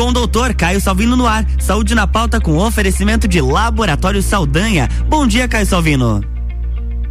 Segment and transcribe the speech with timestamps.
[0.00, 1.44] com o doutor Caio Salvino no ar.
[1.58, 4.88] Saúde na pauta com oferecimento de Laboratório Saldanha.
[5.06, 6.24] Bom dia, Caio Salvino.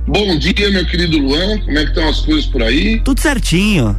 [0.07, 1.59] Bom dia, meu querido Luan.
[1.59, 2.99] Como é que estão as coisas por aí?
[3.01, 3.95] Tudo certinho.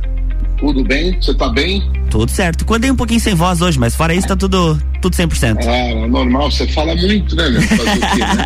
[0.58, 1.16] Tudo bem?
[1.22, 1.89] Você tá bem?
[2.11, 2.64] Tudo certo.
[2.64, 5.59] Acordei um pouquinho sem voz hoje, mas fora isso tá tudo, tudo 100%.
[5.64, 6.50] Ah, normal.
[6.50, 7.62] Você fala muito, né, meu?
[7.62, 8.45] Fazer o quê, né?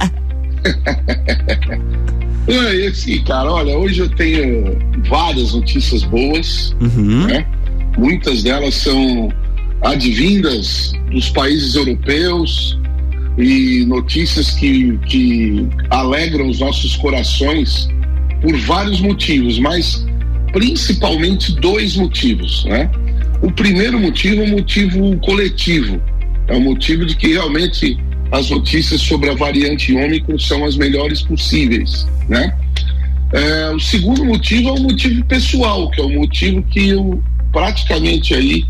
[2.47, 7.27] É, assim, cara, olha, hoje eu tenho várias notícias boas, uhum.
[7.27, 7.47] né?
[7.97, 9.33] Muitas delas são
[9.85, 12.79] advindas dos países europeus
[13.37, 17.89] e notícias que, que alegram os nossos corações
[18.41, 20.05] por vários motivos, mas
[20.53, 22.91] principalmente dois motivos, né?
[23.43, 26.01] O primeiro motivo é um motivo coletivo,
[26.49, 27.99] é o motivo de que realmente
[28.31, 32.57] as notícias sobre a variante Ômicron são as melhores possíveis, né?
[33.33, 37.23] É, o segundo motivo é um motivo pessoal, que é um motivo que eu
[37.53, 38.65] praticamente aí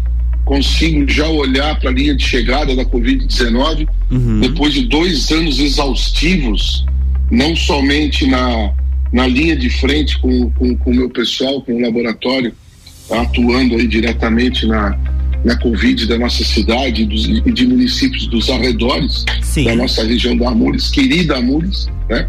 [0.44, 4.40] consigo já olhar para a linha de chegada da Covid-19 uhum.
[4.40, 6.84] depois de dois anos exaustivos,
[7.30, 8.72] não somente na,
[9.12, 12.52] na linha de frente com, com, com o meu pessoal, com o laboratório,
[13.10, 14.98] atuando aí diretamente na,
[15.44, 19.64] na Covid da nossa cidade e de municípios dos arredores Sim.
[19.64, 22.26] da nossa região da Amures, querida Amures, né?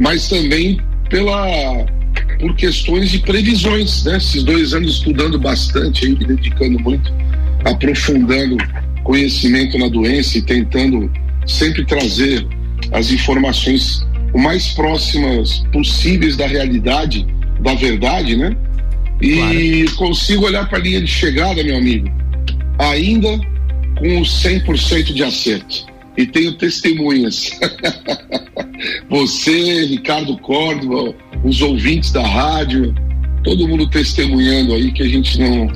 [0.00, 1.86] Mas também pela
[2.38, 4.16] por questões de previsões, né?
[4.16, 7.12] Esses dois anos estudando bastante, aí, dedicando muito,
[7.64, 8.56] aprofundando
[9.02, 11.10] conhecimento na doença e tentando
[11.46, 12.46] sempre trazer
[12.92, 17.24] as informações o mais próximas possíveis da realidade,
[17.60, 18.56] da verdade, né?
[19.20, 19.96] E claro.
[19.96, 22.10] consigo olhar para a linha de chegada, meu amigo,
[22.78, 23.38] ainda
[23.96, 25.86] com 100% de acerto.
[26.16, 27.58] E tenho testemunhas.
[29.08, 31.14] Você, Ricardo Córdoba,
[31.44, 32.94] os ouvintes da rádio,
[33.44, 35.68] todo mundo testemunhando aí que a gente não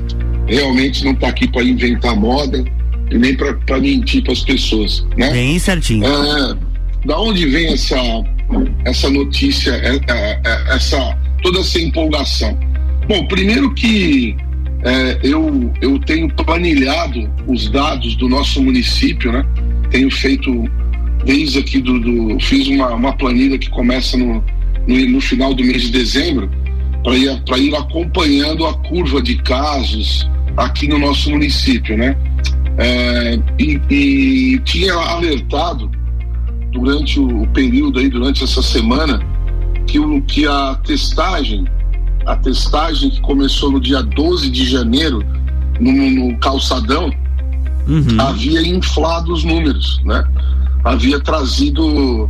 [0.47, 2.64] realmente não está aqui para inventar moda
[3.10, 5.30] e nem para mentir para as pessoas, né?
[5.30, 6.04] Bem certinho.
[6.06, 6.56] É,
[7.06, 7.97] da onde vem essa
[8.87, 12.59] essa notícia, é, é, essa toda essa empolgação?
[13.06, 14.34] Bom, primeiro que
[14.84, 19.44] é, eu, eu tenho planilhado os dados do nosso município, né?
[19.91, 20.65] Tenho feito
[21.25, 24.42] desde aqui do, do fiz uma, uma planilha que começa no,
[24.88, 26.50] no, final do mês de dezembro
[27.04, 32.16] para ir, ir acompanhando a curva de casos aqui no nosso município, né?
[32.78, 35.91] É, e, e, tinha alertado
[36.72, 39.21] durante o, o período aí, durante essa semana,
[39.87, 41.65] que, o, que a testagem
[42.27, 45.25] a testagem que começou no dia 12 de janeiro
[45.81, 47.10] no, no calçadão
[47.87, 48.21] uhum.
[48.21, 50.22] havia inflado os números, né?
[50.84, 52.28] Havia trazido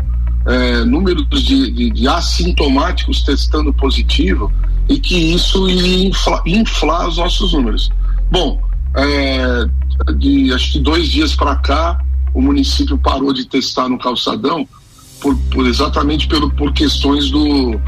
[0.48, 4.50] é, números de, de, de, assintomáticos testando positivo
[4.88, 7.90] e que isso ia infla, inflar os nossos números.
[8.30, 8.60] Bom,
[8.96, 9.66] é,
[10.14, 12.00] de acho que dois dias para cá
[12.32, 14.66] o município parou de testar no calçadão
[15.20, 17.78] por, por exatamente pelo, por questões do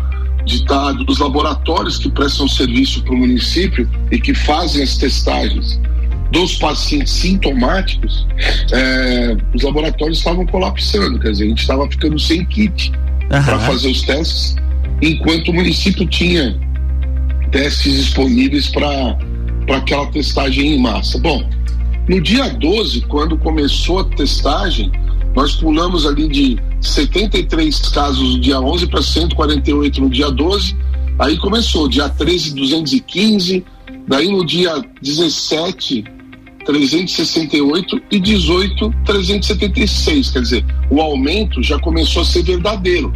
[0.45, 5.79] de tá, dos laboratórios que prestam serviço para o município e que fazem as testagens
[6.31, 8.27] dos pacientes sintomáticos,
[8.73, 13.29] é, os laboratórios estavam colapsando, quer dizer, a gente estava ficando sem kit uhum.
[13.29, 14.57] para fazer os testes,
[15.03, 16.59] enquanto o município tinha
[17.51, 19.19] testes disponíveis para
[19.77, 21.19] aquela testagem em massa.
[21.19, 21.49] Bom,
[22.09, 24.91] no dia 12, quando começou a testagem,
[25.35, 30.77] nós pulamos ali de 73 casos no dia 11 para 148 no dia 12.
[31.19, 33.65] Aí começou, dia 13, 215.
[34.09, 36.05] Daí no dia 17,
[36.65, 40.31] 368 e 18, 376.
[40.31, 43.13] Quer dizer, o aumento já começou a ser verdadeiro.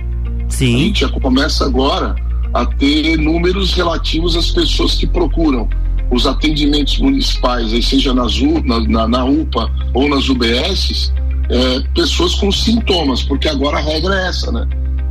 [0.49, 0.75] Sim.
[0.75, 2.15] A gente já começa agora
[2.53, 5.69] a ter números relativos às pessoas que procuram
[6.11, 11.13] os atendimentos municipais, aí seja nas, na, na, na UPA ou nas UBSs,
[11.51, 14.67] é, pessoas com sintomas, porque agora a regra é essa, né?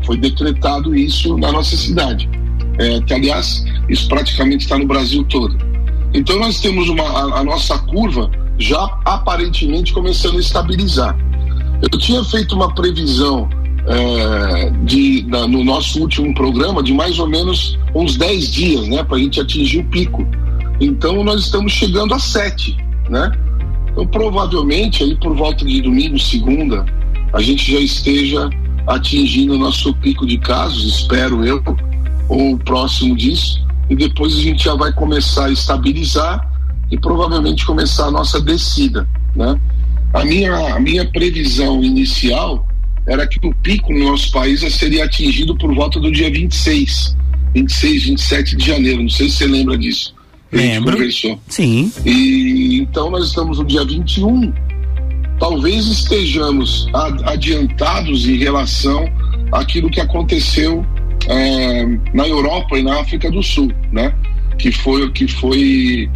[0.06, 2.30] Foi decretado isso na nossa cidade.
[2.80, 5.58] É, que, aliás, isso praticamente está no Brasil todo.
[6.14, 11.18] Então, nós temos uma, a, a nossa curva já aparentemente começando a estabilizar.
[11.82, 13.50] Eu tinha feito uma previsão
[13.88, 19.04] é, de, na, no nosso último programa de mais ou menos uns 10 dias, né,
[19.04, 20.26] para a gente atingir o pico.
[20.80, 22.78] Então, nós estamos chegando a 7,
[23.10, 23.32] né?
[23.92, 26.86] Então, provavelmente, aí por volta de domingo, segunda,
[27.32, 28.50] a gente já esteja
[28.88, 31.62] atingindo o nosso pico de casos, espero eu,
[32.28, 36.52] ou próximo disso, e depois a gente já vai começar a estabilizar
[36.92, 39.60] e provavelmente começar a nossa descida, né?
[40.14, 42.68] A minha, a minha previsão inicial
[43.08, 47.16] era que o pico no nosso país seria atingido por volta do dia 26,
[47.54, 50.14] 26, 27 de janeiro, não sei se você lembra disso.
[50.52, 50.98] Lembro.
[51.48, 51.92] Sim.
[52.06, 54.54] E então nós estamos no dia 21.
[55.40, 56.88] Talvez estejamos
[57.26, 59.04] adiantados em relação
[59.52, 60.86] àquilo que aconteceu
[61.30, 64.14] é, na Europa e na África do Sul, né?
[64.58, 66.10] Que foi que foi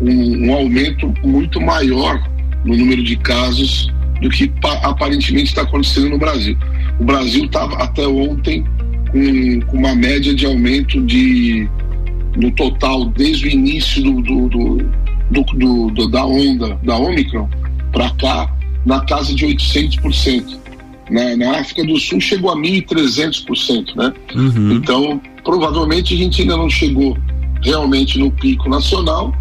[0.00, 2.22] um, um aumento muito maior
[2.64, 3.90] no número de casos
[4.20, 6.56] do que pa- aparentemente está acontecendo no Brasil.
[6.98, 8.64] O Brasil estava até ontem
[9.10, 11.68] com, com uma média de aumento de
[12.36, 14.78] no total desde o início do, do-
[15.30, 17.48] do- do- da onda da Omicron
[17.92, 18.54] para cá
[18.86, 20.58] na casa de 800%.
[21.10, 24.12] Na, na África do Sul chegou a 1.300%, né?
[24.34, 24.72] Uhum.
[24.72, 27.16] Então, provavelmente a gente ainda não chegou
[27.62, 29.34] realmente no pico nacional,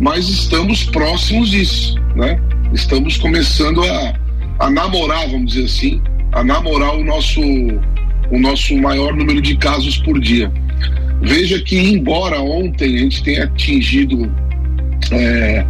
[0.00, 2.40] mas estamos próximos disso, né?
[2.72, 4.14] Estamos começando a,
[4.58, 6.02] a namorar, vamos dizer assim,
[6.32, 10.52] a namorar o nosso, o nosso maior número de casos por dia.
[11.22, 14.30] Veja que, embora ontem a gente tenha atingido
[15.12, 15.64] é,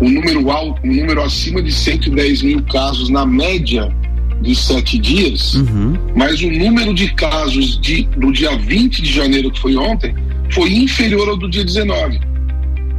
[0.00, 3.92] um número alto, um número acima de 110 mil casos na média
[4.40, 5.96] de sete dias, Uhum.
[6.14, 10.14] mas o número de casos de, do dia 20 de janeiro, que foi ontem,
[10.50, 12.20] foi inferior ao do dia 19.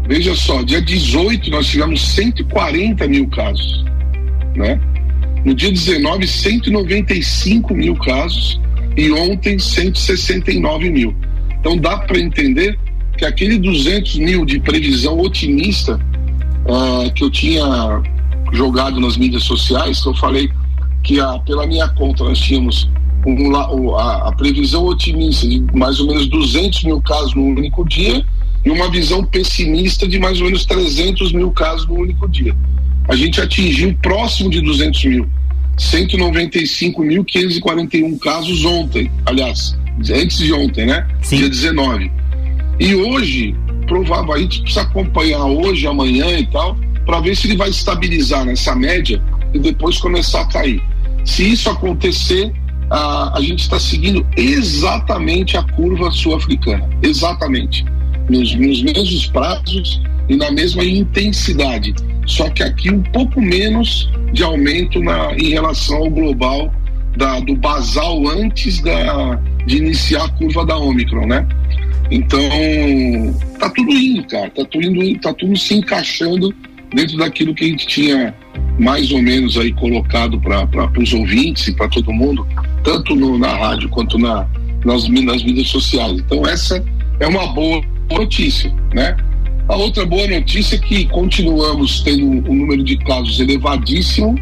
[0.08, 3.84] Veja só, dia 18 nós tivemos 140 mil casos,
[4.56, 4.80] né?
[5.44, 8.60] No dia 19, 195 mil casos
[8.98, 11.16] e ontem 169 mil.
[11.60, 12.78] Então dá para entender
[13.18, 16.00] que aquele 200 mil de previsão otimista
[16.68, 17.64] ah, que eu tinha
[18.52, 20.50] jogado nas mídias sociais, que eu falei
[21.06, 22.90] que a, pela minha conta nós tínhamos
[23.25, 28.25] um a, a previsão otimista de mais ou menos 200 mil casos no único dia
[28.66, 32.54] e uma visão pessimista de mais ou menos 300 mil casos no único dia.
[33.07, 35.30] A gente atingiu próximo de 200 mil,
[35.78, 39.78] 195.541 casos ontem, aliás,
[40.12, 41.08] antes de ontem, né?
[41.22, 41.38] Sim.
[41.38, 42.12] Dia 19.
[42.80, 43.54] E hoje,
[43.88, 46.75] provável, a gente precisa acompanhar hoje, amanhã e tal,
[47.06, 49.22] para ver se ele vai estabilizar nessa média
[49.54, 50.81] e depois começar a cair.
[51.25, 52.54] Se isso acontecer,
[52.89, 57.83] a, a gente está seguindo exatamente a curva sul-africana, exatamente,
[58.30, 61.94] nos, nos mesmos prazos e na mesma intensidade.
[62.25, 66.74] Só que aqui um pouco menos de aumento na, em relação ao global
[67.18, 71.48] da, do basal antes da, de iniciar a curva da Omicron, né?
[72.12, 72.39] Então,
[73.60, 74.50] tá tudo indo, cara.
[74.51, 76.54] Tá tudo, indo, tá tudo se encaixando
[76.94, 78.36] dentro daquilo que a gente tinha
[78.80, 82.45] mais ou menos aí colocado para os ouvintes e para todo mundo,
[82.83, 84.48] tanto no, na rádio quanto na,
[84.83, 86.19] nas, nas mídias sociais.
[86.19, 86.83] Então, essa
[87.19, 87.81] é uma boa
[88.12, 89.16] notícia, né?
[89.68, 94.36] A outra boa notícia é que continuamos tendo um número de casos elevadíssimo.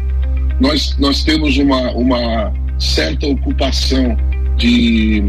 [0.60, 4.16] Nós, nós temos uma, uma certa ocupação
[4.58, 5.24] de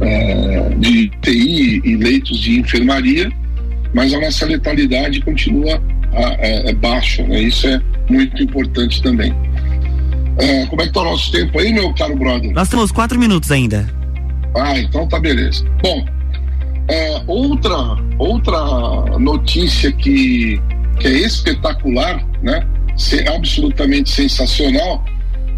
[0.00, 3.30] é, de TI e leitos de enfermaria,
[3.92, 5.80] mas a nossa letalidade continua
[6.16, 7.40] é, é baixa, né?
[7.42, 9.34] Isso é muito importante também.
[10.38, 12.52] É, como é que tá o nosso tempo aí, meu caro brother?
[12.52, 13.88] Nós temos quatro minutos ainda.
[14.56, 15.64] Ah, então tá beleza.
[15.82, 16.04] Bom,
[16.88, 20.60] é, outra outra notícia que,
[21.00, 22.66] que é espetacular, né?
[22.96, 25.04] Se- absolutamente sensacional,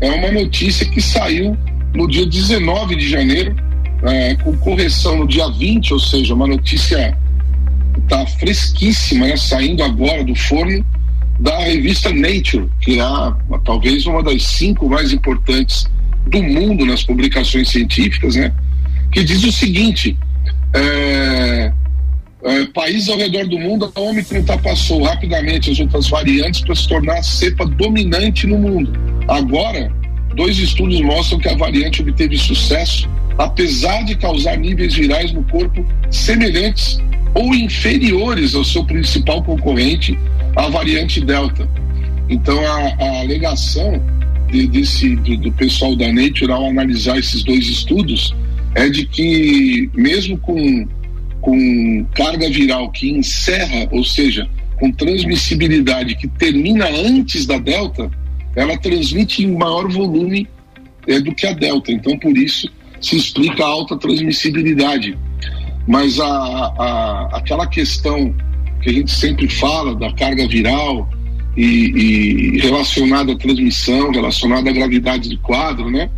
[0.01, 1.57] é uma notícia que saiu
[1.95, 3.55] no dia 19 de janeiro,
[4.03, 7.17] é, com correção no dia 20, ou seja, uma notícia
[8.07, 10.85] está fresquíssima, né, saindo agora do forno,
[11.39, 15.87] da revista Nature, que é a, talvez uma das cinco mais importantes
[16.29, 18.53] do mundo nas publicações científicas, né,
[19.13, 20.17] que diz o seguinte:
[20.73, 21.73] é,
[22.45, 26.89] é, países ao redor do mundo, a Omicron ultrapassou rapidamente as outras variantes para se
[26.89, 28.93] tornar a cepa dominante no mundo.
[29.29, 29.93] Agora,
[30.35, 35.85] dois estudos mostram que a variante obteve sucesso, apesar de causar níveis virais no corpo
[36.11, 37.01] semelhantes
[37.37, 40.19] ou inferiores ao seu principal concorrente,
[40.57, 41.69] a variante Delta.
[42.29, 44.03] Então, a, a alegação
[44.51, 48.35] de- desse, do, do pessoal da Nature ao analisar esses dois estudos
[48.75, 50.89] é de que, mesmo com,
[51.41, 54.49] com carga viral que encerra, ou seja,
[54.81, 58.11] com transmissibilidade que termina antes da Delta,
[58.55, 60.49] ela transmite em maior volume
[61.07, 61.93] é, do que a Delta.
[61.93, 65.17] Então, por isso, se explica a alta transmissibilidade.
[65.87, 68.35] Mas a, a, aquela questão
[68.83, 71.09] que a gente sempre fala da carga viral
[71.57, 76.11] e, e relacionada à transmissão, relacionada à gravidade do quadro, né?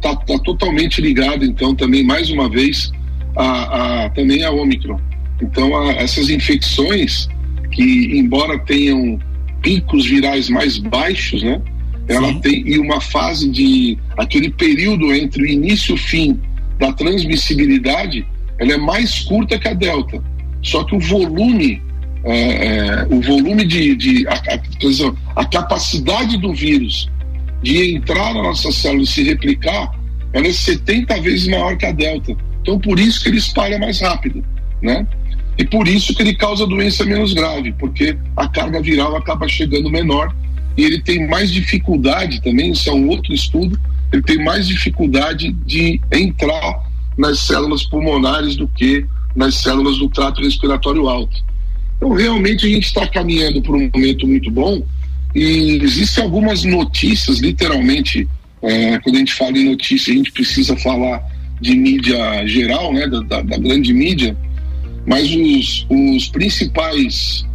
[0.00, 2.90] Tá, tá totalmente ligado, então, também, mais uma vez,
[3.36, 5.00] a, a, também a Omicron.
[5.40, 7.28] Então, a, essas infecções
[7.70, 9.18] que, embora tenham
[9.62, 11.62] picos virais mais baixos, né?
[12.08, 12.40] Ela Sim.
[12.40, 16.38] tem e uma fase de aquele período entre o início e o fim
[16.78, 18.26] da transmissibilidade,
[18.62, 20.22] ela é mais curta que a delta.
[20.62, 21.82] Só que o volume,
[22.24, 27.10] é, é, o volume de, de a, a, a, capacidade do vírus
[27.60, 29.90] de entrar na nossa célula e se replicar,
[30.32, 32.36] ela é 70 vezes maior que a delta.
[32.60, 34.44] Então por isso que ele espalha mais rápido,
[34.80, 35.04] né?
[35.58, 39.90] E por isso que ele causa doença menos grave, porque a carga viral acaba chegando
[39.90, 40.32] menor
[40.76, 43.78] e ele tem mais dificuldade também, isso é um outro estudo,
[44.12, 50.42] ele tem mais dificuldade de entrar nas células pulmonares do que nas células do trato
[50.42, 51.36] respiratório alto.
[51.96, 54.82] Então, realmente, a gente está caminhando por um momento muito bom
[55.34, 58.28] e existem algumas notícias, literalmente,
[58.60, 61.22] é, quando a gente fala em notícia, a gente precisa falar
[61.60, 64.36] de mídia geral, né, da, da, da grande mídia,
[65.06, 67.46] mas os, os principais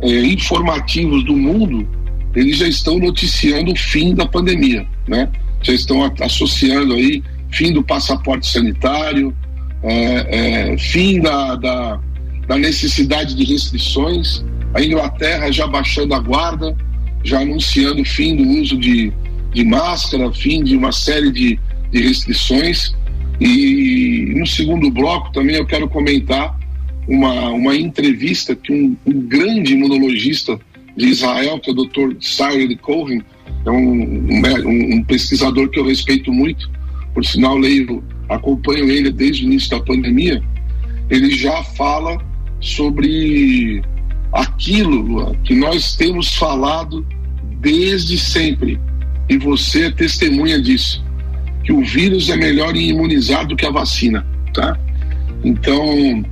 [0.00, 1.86] é, informativos do mundo,
[2.34, 5.28] eles já estão noticiando o fim da pandemia, né?
[5.62, 9.34] Já estão associando aí fim do passaporte sanitário,
[9.82, 12.00] é, é, fim da, da,
[12.48, 16.76] da, necessidade de restrições, a Inglaterra já baixando a guarda,
[17.22, 19.12] já anunciando fim do uso de,
[19.52, 21.58] de máscara, fim de uma série de,
[21.90, 22.94] de restrições.
[23.40, 26.58] E no segundo bloco também eu quero comentar
[27.06, 30.58] uma, uma entrevista que um, um grande imunologista
[30.96, 32.16] de Israel, que é o Dr.
[32.20, 33.22] Cyril Cohen,
[33.64, 36.70] é um, um, um pesquisador que eu respeito muito,
[37.16, 40.42] por sinal leio, acompanho ele desde o início da pandemia,
[41.08, 42.22] ele já fala
[42.60, 43.82] sobre
[44.34, 47.06] aquilo que nós temos falado
[47.58, 48.78] desde sempre,
[49.30, 51.02] e você é testemunha disso,
[51.64, 54.78] que o vírus é melhor imunizar do que a vacina, tá?
[55.42, 56.22] Então,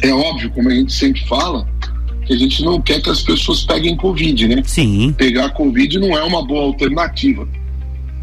[0.00, 1.68] é óbvio, como a gente sempre fala,
[2.24, 4.62] que a gente não quer que as pessoas peguem Covid, né?
[4.64, 5.12] Sim.
[5.18, 7.48] Pegar Covid não é uma boa alternativa.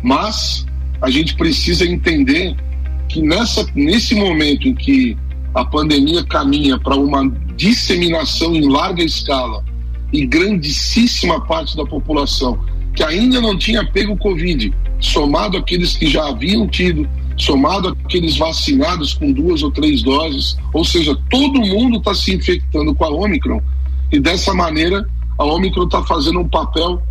[0.02, 0.66] Mas
[1.02, 2.56] a gente precisa entender
[3.10, 5.18] que nessa, nesse momento em que
[5.54, 9.64] a pandemia caminha para uma disseminação em larga escala
[10.14, 12.60] e grandíssima parte da população
[12.94, 19.14] que ainda não tinha pego Covid, somado aqueles que já haviam tido, somado aqueles vacinados
[19.14, 23.62] com duas ou três doses, ou seja, todo mundo está se infectando com a Omicron
[24.12, 27.02] e dessa maneira a Omicron está fazendo um papel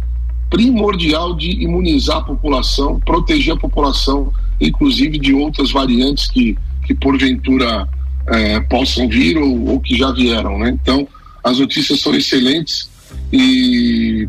[0.50, 7.88] primordial de imunizar a população, proteger a população, inclusive de outras variantes que, que porventura
[8.26, 10.58] é, possam vir ou, ou, que já vieram.
[10.58, 10.76] Né?
[10.82, 11.06] Então,
[11.42, 12.90] as notícias são excelentes
[13.32, 14.28] e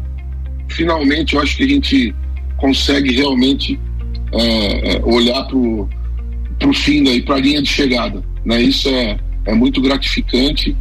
[0.69, 2.15] finalmente eu acho que a gente
[2.57, 3.79] consegue realmente
[4.31, 8.23] é, é olhar para o fim daí, para a linha de chegada.
[8.45, 8.61] Né?
[8.61, 10.77] Isso é, é muito gratificante.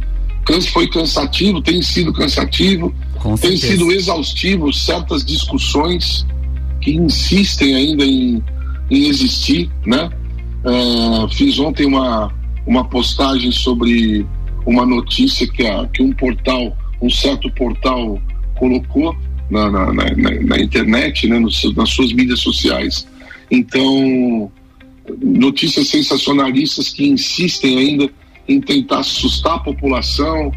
[0.73, 3.73] Foi cansativo, tem sido cansativo, com Tem certeza.
[3.73, 6.25] sido exaustivo certas discussões
[6.81, 8.43] que insistem ainda em,
[8.89, 10.09] em existir, né?
[10.65, 12.33] Uh, fiz ontem uma,
[12.65, 14.25] uma postagem sobre
[14.65, 18.19] uma notícia que, a, que um portal, um certo portal
[18.55, 19.15] colocou
[19.49, 23.07] na, na, na, na internet, né, nos, nas suas mídias sociais.
[23.49, 24.51] Então,
[25.21, 28.09] notícias sensacionalistas que insistem ainda
[28.47, 30.51] em tentar assustar a população,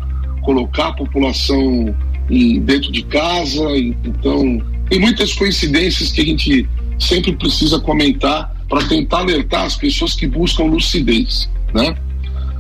[0.45, 1.95] colocar a população
[2.31, 3.65] em, dentro de casa.
[3.77, 10.15] Então, tem muitas coincidências que a gente sempre precisa comentar para tentar alertar as pessoas
[10.15, 11.97] que buscam lucidez, né?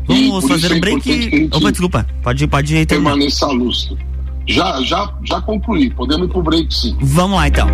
[0.06, 1.48] Vamos fazer um é break.
[1.52, 3.98] Opa, desculpa, pode, pode ir Permaneça lúcido.
[4.46, 5.90] Já, já, já concluí.
[5.90, 6.94] Podemos ir pro break, sim.
[7.00, 7.66] Vamos lá, então.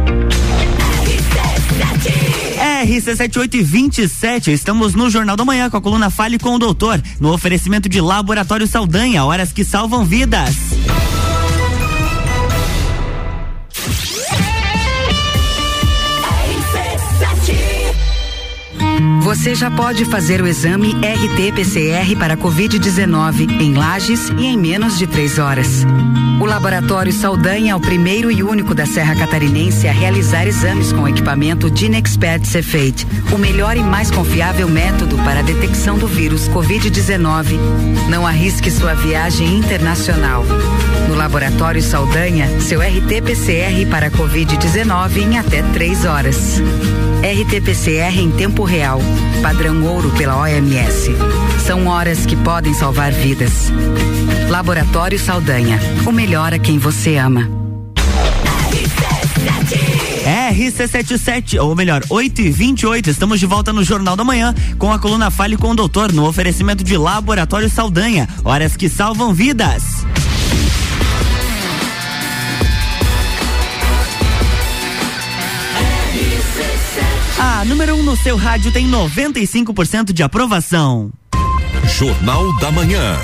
[2.85, 7.89] RC7827, estamos no Jornal da Manhã com a coluna Fale com o Doutor, no oferecimento
[7.89, 10.57] de Laboratório Saldanha, horas que salvam vidas.
[19.23, 25.07] Você já pode fazer o exame RT-PCR para Covid-19 em Lages e em menos de
[25.07, 25.85] três horas.
[26.41, 31.07] O Laboratório Saldanha é o primeiro e único da Serra Catarinense a realizar exames com
[31.07, 37.59] equipamento Dinexpert Cefate, o melhor e mais confiável método para a detecção do vírus Covid-19.
[38.09, 40.45] Não arrisque sua viagem internacional.
[41.11, 46.63] No Laboratório Saldanha, seu RT-PCR para Covid-19 em até três horas.
[47.21, 49.01] RT-PCR em tempo real,
[49.43, 51.11] padrão ouro pela OMS.
[51.67, 53.73] São horas que podem salvar vidas.
[54.49, 57.51] Laboratório Saldanha, o melhor a quem você ama.
[60.53, 64.99] RC77, ou melhor, 8 e 28 estamos de volta no Jornal da Manhã com a
[64.99, 68.29] coluna Fale com o Doutor no oferecimento de Laboratório Saldanha.
[68.45, 70.07] Horas que salvam vidas.
[77.43, 81.11] A número 1 um no seu rádio tem 95% de aprovação.
[81.89, 83.17] Jornal da Manhã.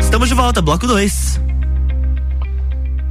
[0.00, 1.38] Estamos de volta, bloco 2.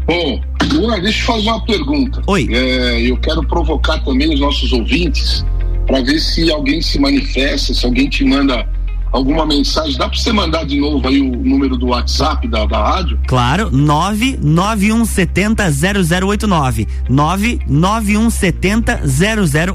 [0.08, 0.42] Bom,
[0.74, 2.24] Luan, deixa eu fazer uma pergunta.
[2.26, 2.48] Oi.
[2.52, 5.46] É, eu quero provocar também os nossos ouvintes
[5.86, 8.68] para ver se alguém se manifesta, se alguém te manda
[9.12, 9.98] alguma mensagem.
[9.98, 13.20] Dá para você mandar de novo aí o número do WhatsApp da, da rádio?
[13.28, 16.88] Claro, 99170 0089.
[17.10, 19.02] 99170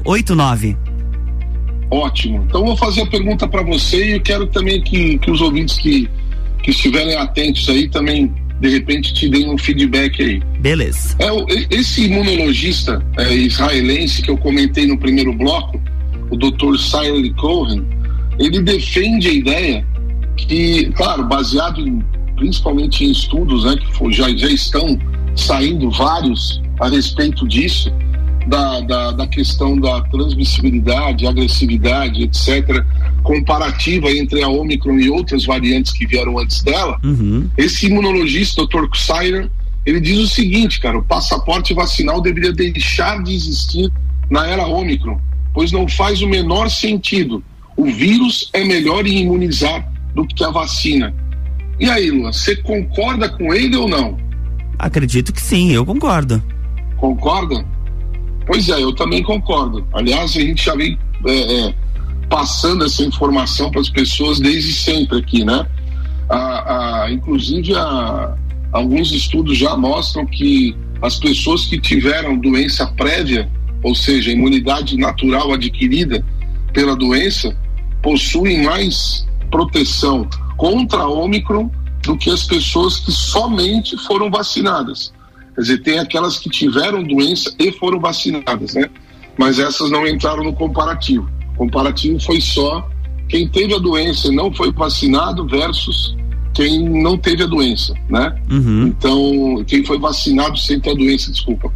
[0.03, 0.77] 0089.
[1.91, 2.43] Ótimo.
[2.47, 5.77] Então vou fazer a pergunta para você e eu quero também que, que os ouvintes
[5.77, 6.09] que,
[6.63, 10.41] que estiverem atentos aí também de repente te deem um feedback aí.
[10.59, 11.15] Beleza.
[11.19, 11.27] É,
[11.69, 15.79] esse imunologista é, israelense que eu comentei no primeiro bloco,
[16.31, 16.77] o Dr.
[16.77, 17.85] Cyril Cohen,
[18.39, 19.87] ele defende a ideia
[20.35, 22.03] que, claro, baseado em,
[22.35, 24.97] principalmente em estudos, né, que já, já estão
[25.35, 27.91] saindo vários a respeito disso,
[28.47, 32.83] da, da, da questão da transmissibilidade, agressividade, etc.,
[33.23, 37.49] comparativa entre a Omicron e outras variantes que vieram antes dela, uhum.
[37.57, 38.87] esse imunologista, Dr.
[38.89, 39.49] Kusayer,
[39.85, 43.91] ele diz o seguinte, cara, o passaporte vacinal deveria deixar de existir
[44.29, 45.19] na era Omicron,
[45.53, 47.43] pois não faz o menor sentido.
[47.75, 51.13] O vírus é melhor em imunizar do que a vacina.
[51.79, 54.17] E aí, Lua, você concorda com ele ou não?
[54.77, 56.41] Acredito que sim, eu concordo.
[56.97, 57.65] Concorda?
[58.45, 59.87] Pois é, eu também concordo.
[59.93, 61.75] Aliás, a gente já vem é, é,
[62.29, 65.65] passando essa informação para as pessoas desde sempre aqui, né?
[66.29, 68.35] A, a, inclusive, a,
[68.71, 73.49] alguns estudos já mostram que as pessoas que tiveram doença prévia,
[73.81, 76.23] ou seja, imunidade natural adquirida
[76.73, 77.55] pela doença,
[78.03, 81.71] possuem mais proteção contra a Omicron
[82.03, 85.11] do que as pessoas que somente foram vacinadas.
[85.55, 88.89] Quer dizer, tem aquelas que tiveram doença e foram vacinadas, né?
[89.37, 91.29] Mas essas não entraram no comparativo.
[91.53, 92.87] O comparativo foi só
[93.29, 96.15] quem teve a doença e não foi vacinado versus
[96.53, 98.35] quem não teve a doença, né?
[98.51, 98.87] Uhum.
[98.87, 101.71] Então, quem foi vacinado sem ter a doença, desculpa.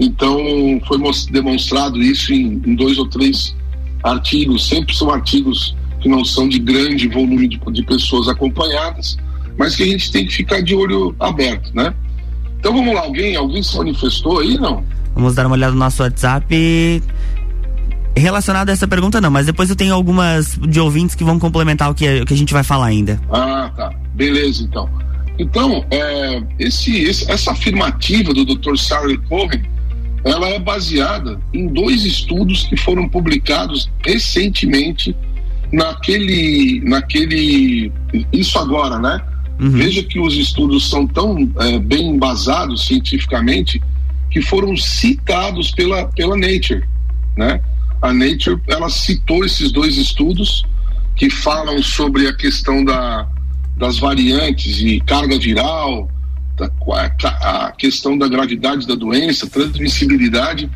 [0.00, 0.38] Então,
[0.86, 0.98] foi
[1.30, 3.54] demonstrado isso em, em dois ou três
[4.02, 4.68] artigos.
[4.68, 9.16] Sempre são artigos que não são de grande volume de, de pessoas acompanhadas,
[9.56, 11.94] mas que a gente tem que ficar de olho aberto, né?
[12.58, 14.84] Então vamos lá, alguém, alguém se manifestou aí, não?
[15.14, 17.02] Vamos dar uma olhada no nosso WhatsApp.
[18.16, 21.90] Relacionado a essa pergunta, não, mas depois eu tenho algumas de ouvintes que vão complementar
[21.90, 23.20] o que, o que a gente vai falar ainda.
[23.30, 23.92] Ah, tá.
[24.14, 24.88] Beleza, então.
[25.38, 28.76] Então, é, esse, esse, essa afirmativa do Dr.
[28.76, 29.62] Sarah Cohen,
[30.24, 35.16] ela é baseada em dois estudos que foram publicados recentemente
[35.72, 37.92] naquele, naquele,
[38.32, 39.20] isso agora, né?
[39.60, 39.70] Uhum.
[39.70, 43.82] Veja que os estudos são tão é, bem embasados cientificamente
[44.30, 46.84] que foram citados pela, pela Nature,
[47.36, 47.60] né?
[48.00, 50.64] A Nature, ela citou esses dois estudos
[51.16, 53.26] que falam sobre a questão da,
[53.76, 56.08] das variantes e carga viral,
[57.24, 60.70] a questão da gravidade da doença, transmissibilidade.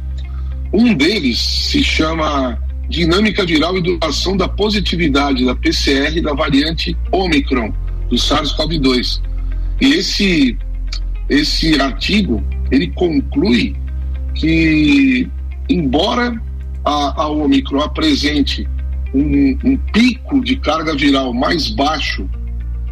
[0.72, 7.72] Um deles se chama Dinâmica Viral e Duração da Positividade da PCR da variante Omicron
[8.09, 9.20] do SARS-CoV-2.
[9.81, 10.57] E esse,
[11.29, 13.77] esse artigo, ele conclui
[14.35, 15.29] que,
[15.68, 16.40] embora
[16.85, 18.68] a, a Omicron apresente
[19.12, 22.29] um, um, pico de carga viral mais baixo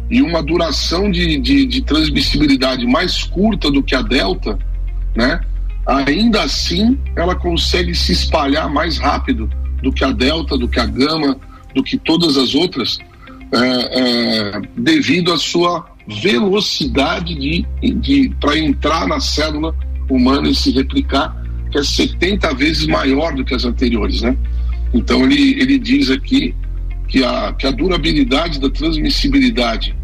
[0.09, 4.57] e uma duração de, de, de transmissibilidade mais curta do que a Delta,
[5.15, 5.39] né?
[5.85, 9.49] ainda assim ela consegue se espalhar mais rápido
[9.81, 11.37] do que a Delta, do que a Gama,
[11.73, 12.97] do que todas as outras,
[13.51, 17.65] é, é, devido à sua velocidade de,
[17.95, 19.75] de para entrar na célula
[20.09, 21.35] humana e se replicar,
[21.71, 24.35] que é 70 vezes maior do que as anteriores, né?
[24.93, 26.55] Então ele, ele diz aqui
[27.07, 29.94] que a, que a durabilidade da transmissibilidade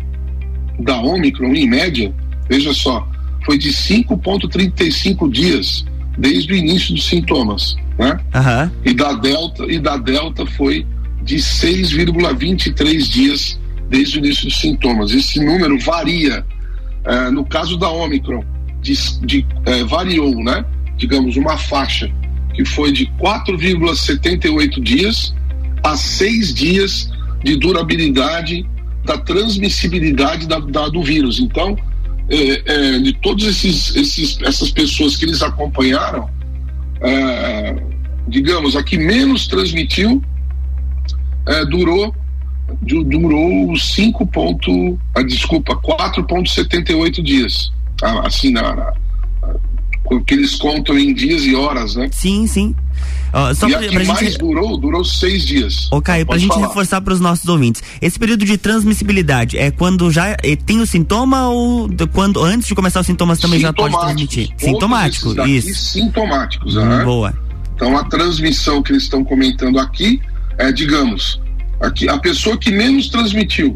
[0.82, 2.14] da Omicron, em média,
[2.50, 3.08] veja só,
[3.46, 5.86] foi de 5,35 dias
[6.18, 8.20] desde o início dos sintomas, né?
[8.36, 8.72] Uhum.
[8.86, 10.86] E da Delta e da Delta foi
[11.24, 15.12] de 6,23 dias desde o início dos sintomas.
[15.12, 16.46] Esse número varia.
[17.04, 18.44] É, no caso da Omicron,
[18.82, 18.94] de,
[19.26, 20.64] de, é, variou, né?
[20.98, 22.12] Digamos, uma faixa
[22.54, 25.34] que foi de 4,78 dias
[25.84, 27.12] a 6 dias
[27.44, 28.66] de durabilidade
[29.04, 31.40] da transmissibilidade da, da do vírus.
[31.40, 31.78] Então,
[32.30, 36.30] é, é, de todas esses, esses, essas pessoas que eles acompanharam,
[37.02, 37.76] é,
[38.28, 40.22] digamos, a que menos transmitiu
[41.48, 42.16] é, durou
[42.84, 47.72] durou 5 ponto, ah, desculpa, 4.78 dias.
[48.02, 48.94] Ah, assim, na, na,
[50.26, 52.10] que eles contam em dias e horas, né?
[52.12, 52.76] Sim, sim.
[53.32, 54.38] Uh, só e pra, a que pra mais gente...
[54.38, 55.88] durou, durou seis dias.
[55.92, 56.68] Ô, Caio, pra gente falar.
[56.68, 60.86] reforçar para os nossos ouvintes, esse período de transmissibilidade é quando já eh, tem o
[60.86, 64.50] sintoma ou quando antes de começar os sintomas também já pode transmitir?
[64.58, 65.74] Sintomático, isso.
[65.74, 67.34] Sintomáticos, hum, Boa.
[67.76, 70.20] Então a transmissão que eles estão comentando aqui
[70.62, 71.42] é, digamos,
[71.80, 73.76] aqui, a pessoa que menos transmitiu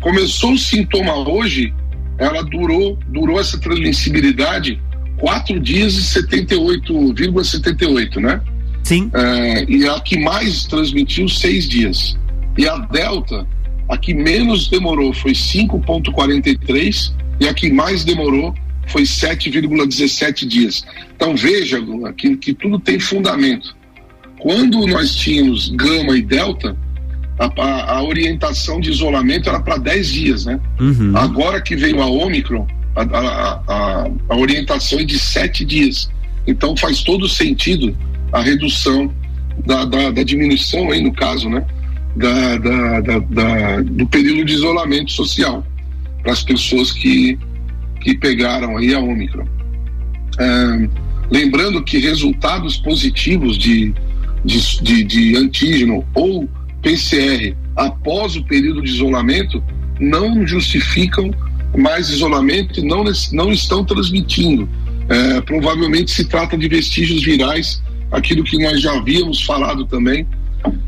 [0.00, 1.74] começou o sintoma hoje,
[2.18, 4.80] ela durou, durou essa transmissibilidade
[5.18, 8.40] quatro dias e 78,78, né?
[8.90, 9.08] Sim.
[9.14, 12.18] É, e a que mais transmitiu seis dias.
[12.58, 13.46] E a Delta,
[13.88, 18.52] a que menos demorou foi 5,43 e a que mais demorou
[18.88, 20.84] foi 7,17 dias.
[21.14, 21.78] Então veja,
[22.16, 23.76] que, que tudo tem fundamento.
[24.40, 26.76] Quando nós tínhamos gama e delta,
[27.38, 30.58] a, a, a orientação de isolamento era para 10 dias, né?
[30.80, 31.16] Uhum.
[31.16, 36.10] Agora que veio a Omicron, a, a, a, orientação é de 7 dias.
[36.44, 37.96] Então faz todo sentido
[38.32, 39.12] a redução
[39.66, 41.64] da, da, da diminuição aí no caso, né?
[42.16, 45.64] Da, da, da, do período de isolamento social
[46.22, 47.38] para as pessoas que,
[48.00, 49.46] que pegaram aí a Omicron.
[50.38, 50.88] É,
[51.30, 53.94] lembrando que resultados positivos de,
[54.44, 56.48] de, de, de antígeno ou
[56.82, 59.62] PCR após o período de isolamento
[60.00, 61.30] não justificam
[61.76, 64.68] mais isolamento e não, não estão transmitindo.
[65.08, 70.26] É, provavelmente se trata de vestígios virais, aquilo que nós já havíamos falado também.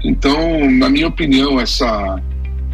[0.05, 2.21] Então, na minha opinião, essa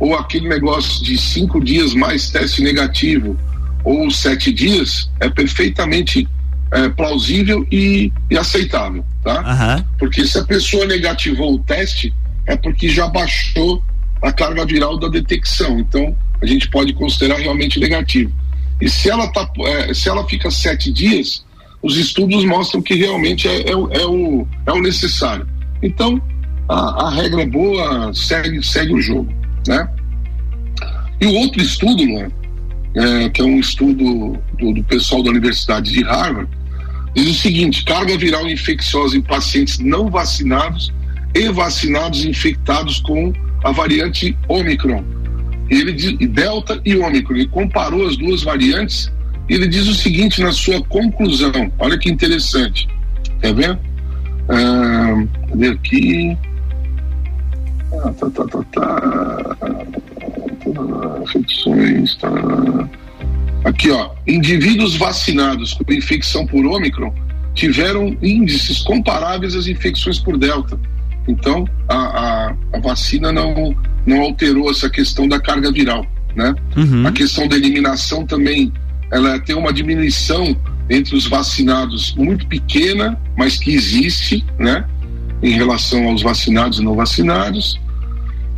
[0.01, 3.37] ou aquele negócio de cinco dias mais teste negativo
[3.85, 6.29] ou sete dias é perfeitamente
[6.71, 9.41] é, plausível e, e, aceitável, tá?
[9.41, 9.85] Uhum.
[9.99, 12.13] Porque se a pessoa negativou o teste,
[12.47, 13.83] é porque já baixou
[14.23, 15.79] a carga viral da detecção.
[15.79, 18.33] Então, a gente pode considerar realmente negativo.
[18.81, 21.45] E se ela, tá, é, se ela fica sete dias,
[21.83, 25.47] os estudos mostram que realmente é, é, é o, é o necessário.
[25.83, 26.21] Então,
[26.69, 29.33] a, a, regra é boa, segue, segue o jogo,
[29.67, 29.89] né?
[31.21, 32.03] E o outro estudo,
[32.95, 36.51] é, que é um estudo do, do pessoal da Universidade de Harvard,
[37.15, 40.93] diz o seguinte: carga viral infecciosa em pacientes não vacinados
[41.35, 43.33] e vacinados infectados com
[43.65, 45.05] a variante Omicron.
[45.71, 47.37] Ele diz, Delta e Omicron.
[47.37, 49.13] Ele comparou as duas variantes
[49.55, 51.73] ele diz o seguinte na sua conclusão.
[51.79, 52.89] Olha que interessante.
[53.41, 53.79] Quer ver?
[54.49, 56.37] Ah, cadê aqui?
[57.93, 59.77] Ah, tá, tá, tá, tá.
[61.23, 62.29] Infecções, tá.
[63.65, 67.13] Aqui, ó, indivíduos vacinados com infecção por Ômicron
[67.55, 70.79] tiveram índices comparáveis às infecções por Delta.
[71.27, 76.55] Então, a, a, a vacina não, não alterou essa questão da carga viral, né?
[76.77, 77.07] Uhum.
[77.07, 78.73] A questão da eliminação também,
[79.11, 80.57] ela tem uma diminuição
[80.91, 84.85] entre os vacinados muito pequena, mas que existe, né?
[85.43, 87.79] Em relação aos vacinados e não vacinados.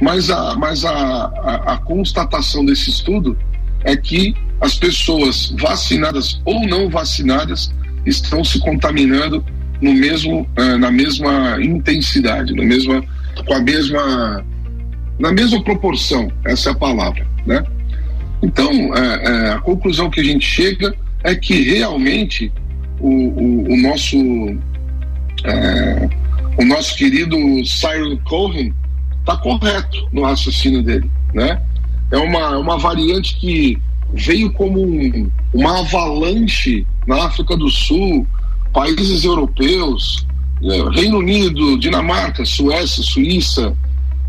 [0.01, 3.37] Mas a, mas a, a, a constatação desse estudo
[3.85, 7.73] é que as pessoas vacinadas ou não vacinadas
[8.07, 9.45] estão se contaminando
[9.81, 13.03] no mesmo, uh, na mesma intensidade, na mesma,
[13.47, 14.45] com a mesma,
[15.19, 17.65] na mesma proporção, essa é a palavra, né?
[18.43, 22.53] Então, uh, uh, a conclusão que a gente chega é que realmente
[22.99, 24.17] o, o, o nosso
[26.59, 28.75] o nosso querido Cyril Cohen
[29.21, 31.63] está correto no raciocínio dele, né?
[32.11, 33.79] É uma, uma variante que
[34.13, 38.27] veio como um, uma avalanche na África do Sul,
[38.73, 40.27] países europeus,
[40.61, 43.77] né, Reino Unido, Dinamarca, Suécia, Suíça,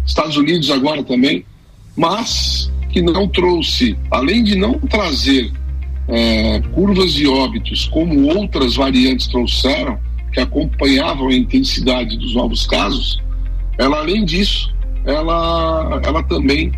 [0.05, 1.45] Estados Unidos agora também,
[1.95, 5.51] mas que não trouxe, além de não trazer
[6.07, 9.97] é, curvas de óbitos como outras variantes trouxeram,
[10.33, 13.19] que acompanhavam a intensidade dos novos casos,
[13.77, 14.73] ela além disso,
[15.05, 16.71] ela, ela também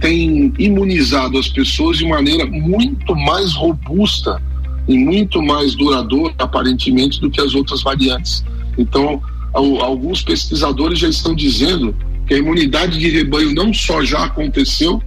[0.00, 4.40] tem imunizado as pessoas de maneira muito mais robusta
[4.86, 8.44] e muito mais duradoura, aparentemente, do que as outras variantes.
[8.76, 9.22] Então,
[9.52, 11.94] alguns pesquisadores já estão dizendo
[12.26, 15.02] que a imunidade de rebanho não só já aconteceu,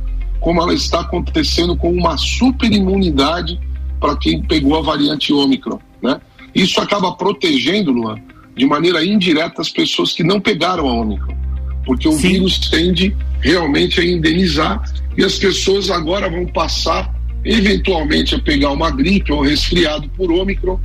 [0.48, 3.60] como ela está acontecendo com uma super imunidade
[4.00, 6.22] para quem pegou a variante Ômicron, né?
[6.56, 8.16] Isso acaba protegendo, Luan,
[8.56, 11.36] de maneira indireta as pessoas que não pegaram a Ômicron,
[11.86, 12.30] porque o Sim.
[12.30, 14.82] vírus tende realmente a indenizar
[15.18, 20.32] e as pessoas agora vão passar eventualmente a pegar uma gripe ou um resfriado por
[20.32, 20.80] Ômicron,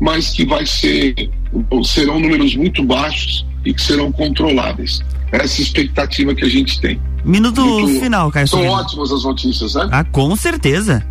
[0.00, 1.28] mas que vai ser
[1.84, 5.02] serão números muito baixos e que serão controláveis.
[5.32, 7.00] Essa é expectativa que a gente tem.
[7.24, 8.48] Minuto muito, final, Caio.
[8.48, 9.88] São ótimas as notícias, né?
[9.90, 11.04] Ah, com certeza.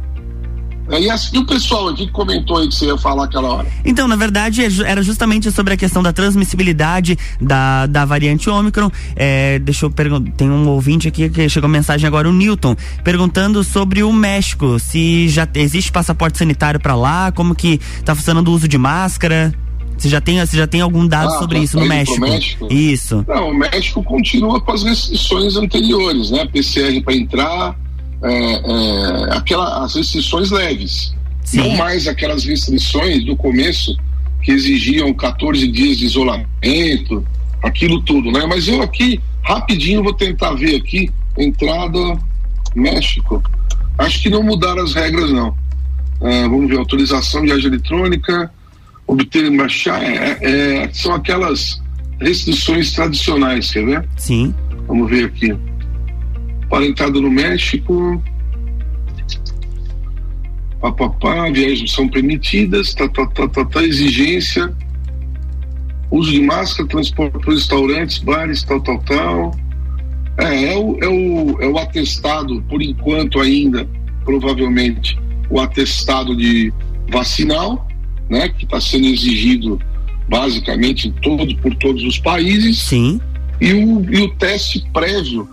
[0.90, 3.68] E, assim, e o pessoal aqui comentou aí que você ia falar aquela hora?
[3.84, 8.90] Então, na verdade, é era justamente sobre a questão da transmissibilidade da, da variante Ômicron.
[9.16, 13.64] É, deixa eu perguntar, tem um ouvinte aqui que chegou mensagem agora, o Newton, perguntando
[13.64, 18.54] sobre o México, se já existe passaporte sanitário para lá, como que tá funcionando o
[18.54, 19.54] uso de máscara.
[19.98, 22.22] Você já tem, você já tem algum dado ah, sobre isso no México?
[22.22, 22.68] México?
[22.72, 23.26] Isso.
[23.28, 26.46] Não, o México continua com as restrições anteriores, né?
[26.46, 27.80] PCR para entrar,
[28.24, 31.16] é, é, aquela, as restrições leves.
[31.44, 31.58] Sim.
[31.58, 33.96] Não mais aquelas restrições do começo
[34.44, 37.26] que exigiam 14 dias de isolamento,
[37.64, 38.46] aquilo tudo, né?
[38.46, 42.20] Mas eu aqui, rapidinho, vou tentar ver aqui, entrada
[42.76, 43.42] México.
[43.98, 45.56] Acho que não mudaram as regras, não.
[46.22, 48.52] É, vamos ver, autorização de viagem eletrônica,
[49.08, 51.82] obter marchar, é, é, são aquelas
[52.20, 54.10] restrições tradicionais, quer ver?
[54.18, 54.54] Sim.
[54.88, 55.56] Vamos ver aqui
[56.70, 58.22] parentado no México.
[60.80, 64.72] Papapá, viagens são permitidas, tá, tá, tá, tá, tá, exigência,
[66.12, 69.56] uso de máscara, transporte para restaurantes, bares, tal, tal, tal.
[70.38, 73.90] É, é o, é, o, é o atestado, por enquanto ainda,
[74.24, 76.72] provavelmente, o atestado de
[77.10, 77.87] vacinal,
[78.30, 79.80] né, que está sendo exigido
[80.28, 82.80] basicamente em todo, por todos os países.
[82.80, 83.20] Sim.
[83.60, 85.50] E o, e o teste prévio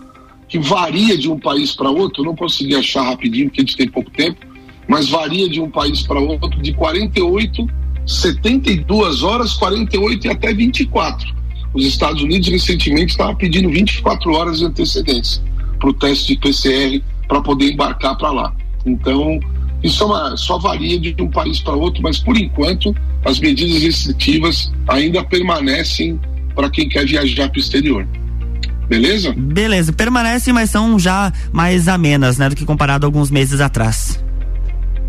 [0.47, 3.87] que varia de um país para outro, não consegui achar rapidinho porque a gente tem
[3.87, 4.39] pouco tempo,
[4.87, 7.67] mas varia de um país para outro de 48,
[8.05, 11.35] 72 horas, 48 e até 24.
[11.73, 15.41] Os Estados Unidos recentemente estavam pedindo 24 horas de antecedência
[15.79, 18.55] para o teste de PCR para poder embarcar para lá.
[18.85, 19.39] Então,
[19.85, 23.81] isso é uma, só varia de um país para outro, mas por enquanto as medidas
[23.81, 26.19] restritivas ainda permanecem
[26.55, 28.07] para quem quer viajar para o exterior.
[28.87, 29.33] Beleza?
[29.35, 34.23] Beleza, permanecem, mas são já mais amenas, né, do que comparado a alguns meses atrás.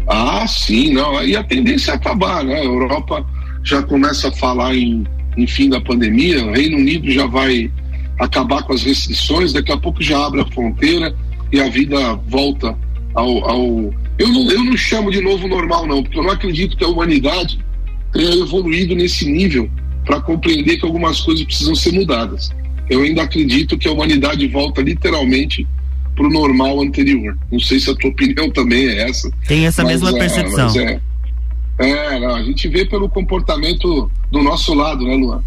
[0.06, 1.22] Ah, sim, não.
[1.22, 2.60] E a tendência é acabar, né?
[2.60, 3.26] A Europa
[3.62, 5.04] já começa a falar em,
[5.36, 7.70] em fim da pandemia, o Reino Unido já vai
[8.18, 11.14] acabar com as restrições, daqui a pouco já abre a fronteira
[11.52, 12.76] e a vida volta
[13.14, 13.50] ao.
[13.50, 14.05] ao...
[14.18, 16.88] Eu, não, eu não chamo de novo normal, não, porque eu não acredito que a
[16.88, 17.59] humanidade
[18.12, 19.70] tenha evoluído nesse nível
[20.05, 22.50] para compreender que algumas coisas precisam ser mudadas
[22.88, 25.66] eu ainda acredito que a humanidade volta literalmente
[26.14, 27.37] para o normal anterior.
[27.50, 29.31] Não sei se a tua opinião também é essa.
[29.46, 30.70] Tem essa mesma é, percepção.
[30.81, 31.00] É,
[31.79, 35.42] é não, a gente vê pelo comportamento do nosso lado, né, Luan?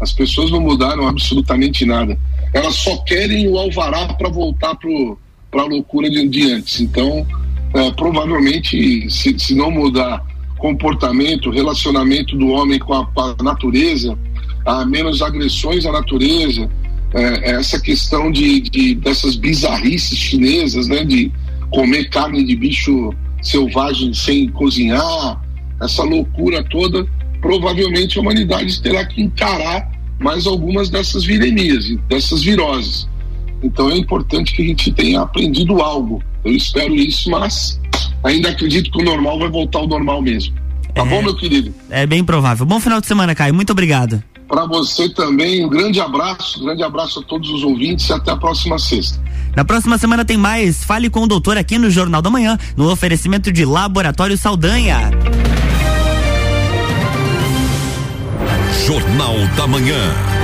[0.00, 2.18] As pessoas não mudaram absolutamente nada.
[2.52, 6.80] Elas só querem o alvará para voltar para a loucura de, de, antes.
[6.80, 7.26] Então,
[7.74, 10.22] é, provavelmente, se, se não mudar
[10.58, 14.16] comportamento, relacionamento do homem com a, a natureza,
[14.64, 16.70] a menos agressões à natureza,
[17.14, 21.32] é, essa questão de, de, dessas bizarrices chinesas, né, de
[21.70, 25.40] comer carne de bicho selvagem sem cozinhar,
[25.80, 27.06] essa loucura toda,
[27.40, 33.08] provavelmente a humanidade terá que encarar mais algumas dessas viremias, dessas viroses.
[33.62, 36.22] Então é importante que a gente tenha aprendido algo.
[36.44, 37.80] Eu espero isso, mas
[38.22, 40.54] ainda acredito que o normal vai voltar ao normal mesmo.
[40.94, 41.74] Tá é, bom, meu querido?
[41.90, 42.66] É bem provável.
[42.66, 43.54] Bom final de semana, Caio.
[43.54, 44.22] Muito obrigado.
[44.46, 48.32] Para você também, um grande abraço, um grande abraço a todos os ouvintes e até
[48.32, 49.18] a próxima sexta.
[49.56, 50.84] Na próxima semana tem mais.
[50.84, 55.10] Fale com o doutor aqui no Jornal da Manhã, no oferecimento de Laboratório Saldanha.
[58.86, 60.41] Jornal da Manhã.